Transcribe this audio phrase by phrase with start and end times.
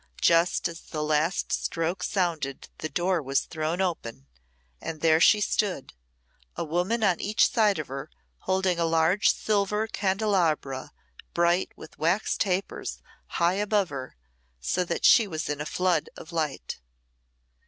[0.19, 4.25] Just as the last stroke sounded the door was thrown open,
[4.81, 5.93] and there she stood,
[6.55, 8.09] a woman on each side of her,
[8.39, 10.91] holding a large silver candelabra
[11.35, 13.03] bright with wax tapers
[13.37, 14.15] high above her,
[14.59, 16.79] so that she was in a flood of light.